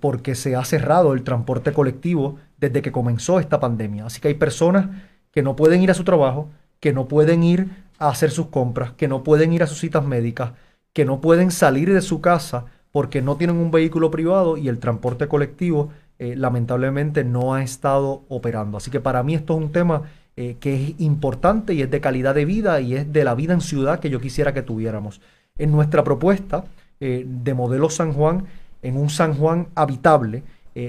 [0.00, 4.04] porque se ha cerrado el transporte colectivo desde que comenzó esta pandemia.
[4.04, 4.90] Así que hay personas
[5.30, 8.92] que no pueden ir a su trabajo, que no pueden ir a hacer sus compras,
[8.92, 10.52] que no pueden ir a sus citas médicas,
[10.92, 14.78] que no pueden salir de su casa porque no tienen un vehículo privado y el
[14.78, 18.76] transporte colectivo eh, lamentablemente no ha estado operando.
[18.76, 20.02] Así que para mí esto es un tema
[20.36, 23.54] eh, que es importante y es de calidad de vida y es de la vida
[23.54, 25.20] en ciudad que yo quisiera que tuviéramos.
[25.58, 26.64] En nuestra propuesta
[27.00, 28.46] eh, de modelo San Juan,
[28.82, 30.42] en un San Juan habitable,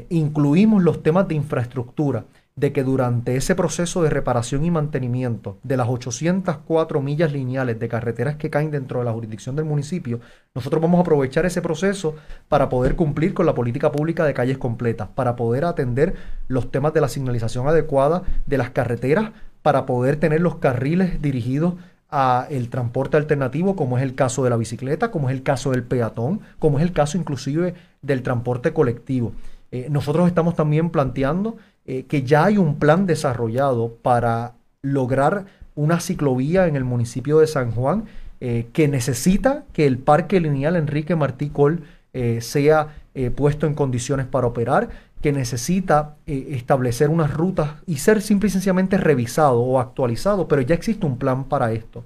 [0.09, 2.23] incluimos los temas de infraestructura
[2.55, 7.89] de que durante ese proceso de reparación y mantenimiento de las 804 millas lineales de
[7.89, 10.19] carreteras que caen dentro de la jurisdicción del municipio,
[10.53, 12.15] nosotros vamos a aprovechar ese proceso
[12.49, 16.15] para poder cumplir con la política pública de calles completas, para poder atender
[16.47, 19.31] los temas de la señalización adecuada de las carreteras,
[19.63, 21.73] para poder tener los carriles dirigidos
[22.11, 25.71] a el transporte alternativo, como es el caso de la bicicleta, como es el caso
[25.71, 29.31] del peatón, como es el caso inclusive del transporte colectivo.
[29.71, 35.99] Eh, nosotros estamos también planteando eh, que ya hay un plan desarrollado para lograr una
[35.99, 38.05] ciclovía en el municipio de San Juan
[38.39, 42.95] eh, que necesita que el parque lineal Enrique Martí Col eh, sea
[43.35, 44.89] puesto en condiciones para operar,
[45.21, 50.73] que necesita establecer unas rutas y ser simple y sencillamente revisado o actualizado, pero ya
[50.73, 52.03] existe un plan para esto.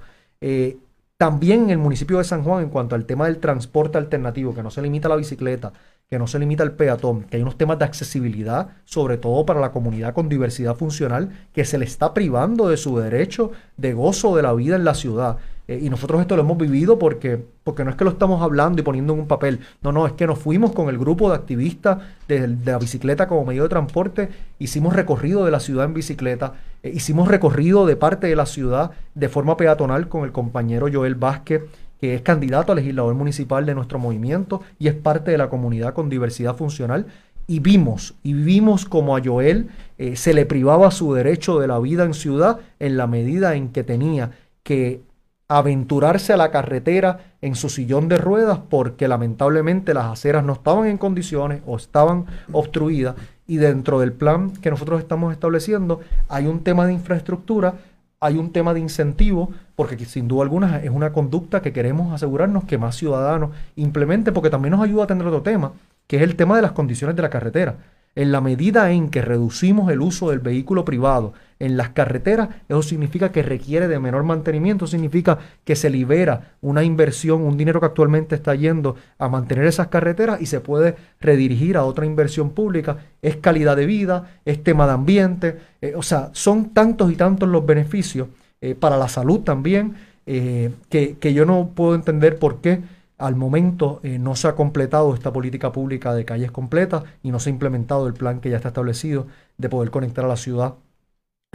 [1.16, 4.64] también en el municipio de San Juan, en cuanto al tema del transporte alternativo, que
[4.64, 5.72] no se limita a la bicicleta,
[6.10, 9.60] que no se limita al peatón, que hay unos temas de accesibilidad, sobre todo para
[9.60, 14.34] la comunidad con diversidad funcional, que se le está privando de su derecho de gozo
[14.36, 15.38] de la vida en la ciudad.
[15.68, 18.80] Eh, y nosotros esto lo hemos vivido porque, porque no es que lo estamos hablando
[18.80, 21.36] y poniendo en un papel, no, no, es que nos fuimos con el grupo de
[21.36, 21.98] activistas
[22.30, 26.92] de, la bicicleta como medio de transporte, hicimos recorrido de la ciudad en bicicleta, eh,
[26.96, 31.64] hicimos recorrido de parte de la ciudad de forma peatonal con el compañero Joel Vázquez
[32.00, 35.94] que es candidato a legislador municipal de nuestro movimiento y es parte de la comunidad
[35.94, 37.08] con diversidad funcional.
[37.48, 41.80] Y vimos, y vimos como a Joel eh, se le privaba su derecho de la
[41.80, 44.32] vida en ciudad en la medida en que tenía
[44.64, 45.02] que
[45.48, 50.88] aventurarse a la carretera en su sillón de ruedas porque lamentablemente las aceras no estaban
[50.88, 53.16] en condiciones o estaban obstruidas
[53.48, 57.76] y dentro del plan que nosotros estamos estableciendo hay un tema de infraestructura,
[58.20, 62.66] hay un tema de incentivo, porque sin duda alguna es una conducta que queremos asegurarnos
[62.66, 65.74] que más ciudadanos implementen, porque también nos ayuda a tener otro tema,
[66.08, 67.76] que es el tema de las condiciones de la carretera.
[68.16, 72.82] En la medida en que reducimos el uso del vehículo privado en las carreteras, eso
[72.84, 77.88] significa que requiere de menor mantenimiento, significa que se libera una inversión, un dinero que
[77.88, 82.98] actualmente está yendo a mantener esas carreteras y se puede redirigir a otra inversión pública.
[83.22, 87.50] Es calidad de vida, es tema de ambiente, eh, o sea, son tantos y tantos
[87.50, 88.28] los beneficios
[88.62, 92.82] eh, para la salud también, eh, que, que yo no puedo entender por qué
[93.18, 97.50] al momento no se ha completado esta política pública de calles completas y no se
[97.50, 99.26] ha implementado el plan que ya está establecido
[99.58, 100.76] de poder conectar a la ciudad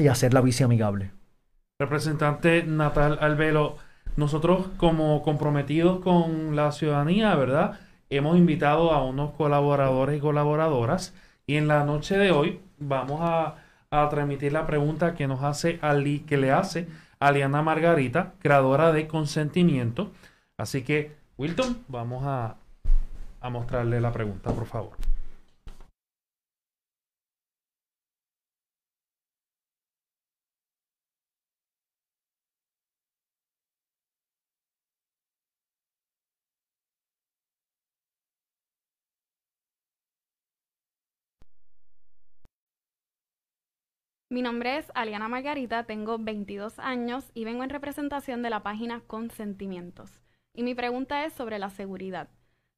[0.03, 1.13] y hacerla bici amigable.
[1.79, 3.77] Representante Natal Albelo,
[4.17, 7.81] nosotros como comprometidos con la ciudadanía, ¿verdad?
[8.11, 11.15] Hemos invitado a unos colaboradores y colaboradoras
[11.47, 13.57] y en la noche de hoy vamos a,
[14.09, 16.89] transmitir la pregunta que nos hace Ali, que le hace
[17.21, 20.13] Aliana Margarita, creadora de consentimiento.
[20.57, 22.57] Así que Wilton, vamos a
[23.51, 25.12] mostrarle la pregunta, por favor.
[44.33, 49.03] Mi nombre es Aliana Margarita, tengo 22 años y vengo en representación de la página
[49.07, 50.23] Consentimientos.
[50.55, 52.31] Y mi pregunta es sobre la seguridad.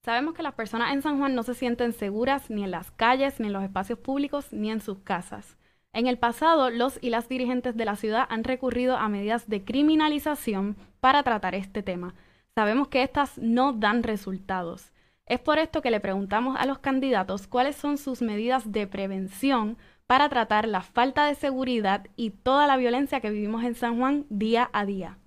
[0.04, 3.38] Sabemos que las personas en San Juan no se sienten seguras ni en las calles,
[3.38, 5.56] ni en los espacios públicos, ni en sus casas.
[5.92, 9.64] En el pasado, los y las dirigentes de la ciudad han recurrido a medidas de
[9.64, 12.16] criminalización para tratar este tema.
[12.56, 14.90] Sabemos que estas no dan resultados.
[15.26, 19.78] Es por esto que le preguntamos a los candidatos cuáles son sus medidas de prevención
[20.14, 24.26] para tratar la falta de seguridad y toda la violencia que vivimos en San Juan
[24.30, 25.18] día a día.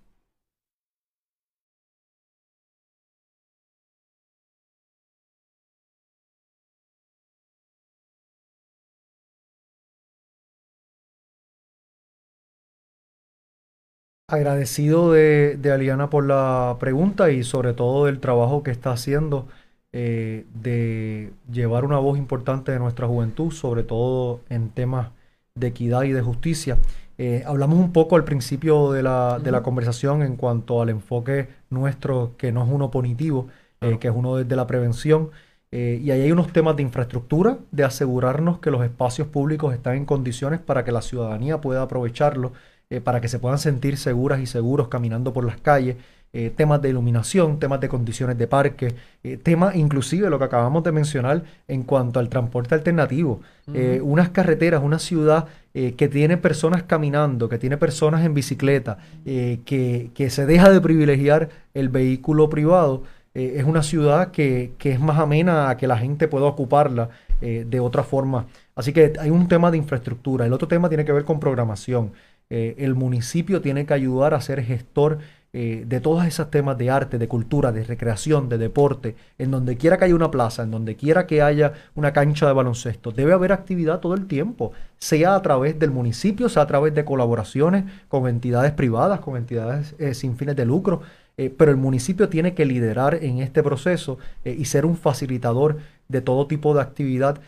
[14.30, 19.50] Agradecido de, de Aliana por la pregunta y sobre todo del trabajo que está haciendo
[19.94, 25.12] eh, de llevar una voz importante de nuestra juventud, sobre todo en temas
[25.56, 26.78] de equidad y de justicia.
[27.18, 31.50] Eh, hablamos un poco al principio de la, de la conversación en cuanto al enfoque
[31.70, 33.48] nuestro, que no es uno punitivo,
[33.82, 35.32] eh, que es uno desde la prevención.
[35.72, 40.06] y ahí hay unos temas de infraestructura, de asegurarnos que los espacios públicos están en
[40.06, 42.52] condiciones para que la ciudadanía pueda aprovecharlos,
[43.04, 45.98] para que se puedan sentir seguras y seguros caminando por las calles.
[46.34, 50.84] Eh, temas de iluminación, temas de condiciones de parque, eh, temas inclusive lo que acabamos
[50.84, 53.40] de mencionar en cuanto al transporte alternativo.
[53.74, 60.10] Eh, unas carreteras, una ciudad que tiene personas caminando, que tiene personas en bicicleta, que,
[60.12, 63.04] que, se deja de privilegiar el vehículo privado,
[63.36, 67.10] es una ciudad que, que, es más amena a que la gente pueda ocuparla
[67.42, 68.48] de otra forma.
[68.74, 70.48] Así que hay un tema de infraestructura.
[70.48, 72.12] El otro tema tiene que ver con programación.
[72.50, 75.20] el municipio tiene que ayudar a ser gestor
[75.60, 79.76] eh, de todos esos temas de arte, de cultura, de recreación, de deporte, en donde
[79.76, 83.34] quiera que haya una plaza, en donde quiera que haya una cancha de baloncesto, debe
[83.34, 87.86] haber actividad todo el tiempo, sea a través del municipio, sea a través de colaboraciones
[88.08, 91.02] con entidades privadas, con entidades eh, sin fines de lucro,
[91.38, 96.22] eh, pero el municipio tiene que liderar en este proceso y ser un facilitador de
[96.22, 97.40] todo tipo de actividad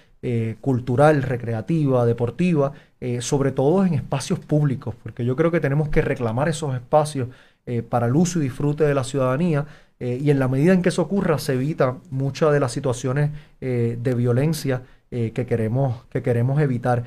[0.60, 2.74] cultural, recreativa, deportiva,
[3.22, 7.30] sobre todo en espacios públicos, porque yo creo que tenemos que reclamar esos espacios
[7.70, 9.68] eh, para el uso y disfrute de la ciudadanía.
[10.00, 13.30] Eh, y en la medida en que eso ocurra, se evita muchas de las situaciones
[13.62, 17.04] eh, de violencia que, queremos, que queremos evitar.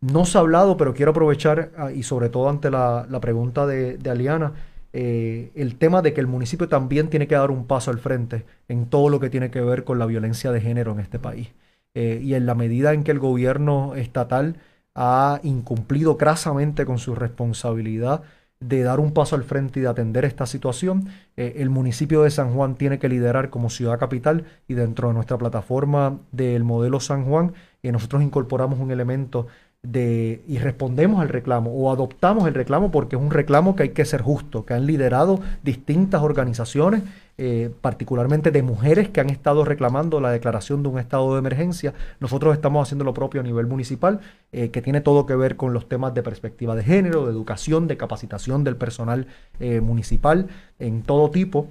[0.00, 3.98] no se ha hablado, pero quiero aprovechar, ah, y sobre todo ante la, pregunta de,
[3.98, 4.52] de Aliana,
[4.92, 8.86] el tema de que el municipio también tiene que dar un paso al frente en
[8.86, 11.52] todo lo que tiene que ver con la violencia de género en este país.
[11.94, 14.56] y en la medida en que el gobierno estatal
[14.94, 18.22] ha incumplido crasamente con su responsabilidad
[18.68, 21.08] de dar un paso al frente y de atender esta situación.
[21.36, 25.14] Eh, el municipio de San Juan tiene que liderar como ciudad capital y dentro de
[25.14, 27.52] nuestra plataforma del modelo San Juan
[27.82, 29.46] eh, nosotros incorporamos un elemento
[29.84, 33.88] de, y respondemos al reclamo o adoptamos el reclamo porque es un reclamo que hay
[33.90, 37.02] que ser justo, que han liderado distintas organizaciones,
[37.36, 41.92] eh, particularmente de mujeres que han estado reclamando la declaración de un estado de emergencia.
[42.18, 44.20] Nosotros estamos haciendo lo propio a nivel municipal,
[44.52, 47.86] eh, que tiene todo que ver con los temas de perspectiva de género, de educación,
[47.86, 49.26] de capacitación del personal
[49.60, 51.68] eh, municipal en todo tipo,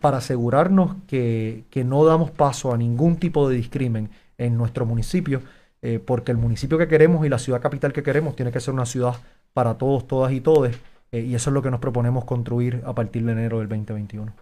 [0.00, 5.40] para asegurarnos que, que no damos paso a ningún tipo de discrimen en nuestro municipio
[5.82, 8.74] eh, porque el municipio que queremos y la ciudad capital que queremos tiene que ser
[8.74, 9.14] una ciudad
[9.52, 10.80] para todos, todas y todes,
[11.12, 14.32] eh, y eso es lo que nos proponemos construir a partir de enero del 2021.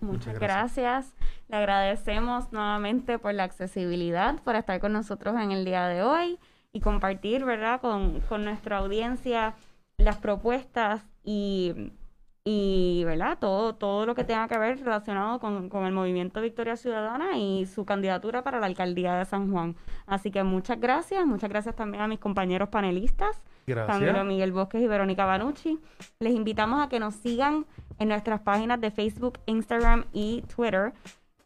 [0.00, 1.12] Muchas gracias.
[1.48, 6.38] Le agradecemos nuevamente por la accesibilidad, por estar con nosotros en el día de hoy
[6.72, 9.54] y compartir, ¿verdad?, con, con nuestra audiencia
[9.96, 11.92] las propuestas y
[12.48, 13.38] y ¿verdad?
[13.40, 17.84] Todo, todo lo que tenga que ver relacionado con, el movimiento Victoria Ciudadana y su
[17.84, 19.74] candidatura para la alcaldía de San Juan.
[20.06, 24.24] Así que muchas gracias, muchas gracias también a mis compañeros panelistas, gracias.
[24.24, 25.80] Miguel Bosques y Verónica Banucci.
[26.20, 27.66] Les invitamos a que nos sigan
[27.98, 30.92] en nuestras páginas de Facebook, Instagram y Twitter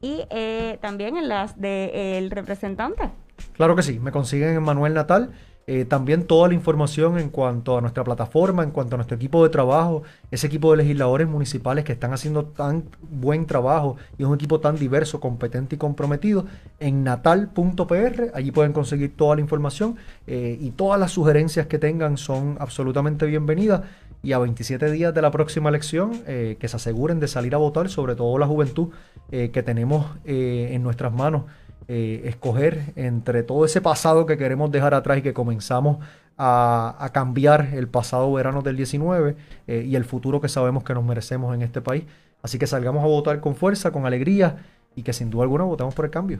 [0.02, 3.08] y eh, también en las del representante.
[3.54, 5.32] Claro que sí, me consiguen en Manuel Natal
[5.72, 9.44] eh, también toda la información en cuanto a nuestra plataforma, en cuanto a nuestro equipo
[9.44, 10.02] de trabajo,
[10.32, 14.74] ese equipo de legisladores municipales que están haciendo tan buen trabajo y un equipo tan
[14.74, 16.44] diverso, competente y comprometido,
[16.80, 19.94] en natal.pr, allí pueden conseguir toda la información
[20.26, 23.82] eh, y todas las sugerencias que tengan son absolutamente bienvenidas.
[24.24, 27.58] Y a 27 días de la próxima elección, eh, que se aseguren de salir a
[27.58, 28.88] votar, sobre todo la juventud
[29.30, 31.44] que tenemos en nuestras manos
[31.92, 35.98] eh, escoger entre todo ese pasado que queremos dejar atrás y que comenzamos
[36.38, 39.34] a, cambiar el pasado verano del 19
[39.66, 42.04] eh, y el futuro que sabemos que nos merecemos en este país.
[42.42, 44.58] Así que salgamos a votar con fuerza, con alegría
[44.94, 46.38] y que sin duda alguna votamos por el cambio.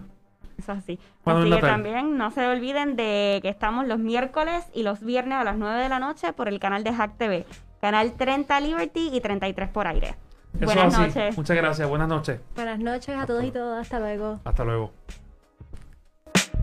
[0.57, 1.01] Eso así.
[1.25, 5.43] así que también no se olviden de que estamos los miércoles y los viernes a
[5.43, 7.45] las 9 de la noche por el canal de Hack TV.
[7.81, 10.15] Canal 30 Liberty y 33 por aire.
[10.53, 11.37] buenas noches.
[11.37, 11.89] Muchas gracias.
[11.89, 12.41] Buenas noches.
[12.55, 13.81] Buenas noches a todos y todas.
[13.81, 14.39] Hasta luego.
[14.45, 14.93] Hasta luego.